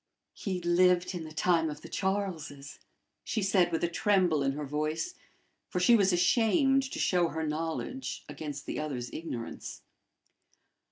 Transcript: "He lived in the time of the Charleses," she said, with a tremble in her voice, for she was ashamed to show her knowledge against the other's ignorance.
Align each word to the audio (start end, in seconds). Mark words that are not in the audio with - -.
"He 0.33 0.59
lived 0.61 1.13
in 1.13 1.25
the 1.25 1.31
time 1.31 1.69
of 1.69 1.81
the 1.81 1.87
Charleses," 1.87 2.79
she 3.23 3.43
said, 3.43 3.71
with 3.71 3.83
a 3.83 3.87
tremble 3.87 4.41
in 4.41 4.53
her 4.53 4.65
voice, 4.65 5.13
for 5.69 5.79
she 5.79 5.95
was 5.95 6.11
ashamed 6.11 6.81
to 6.91 6.97
show 6.97 7.27
her 7.27 7.45
knowledge 7.45 8.25
against 8.27 8.65
the 8.65 8.79
other's 8.79 9.11
ignorance. 9.13 9.83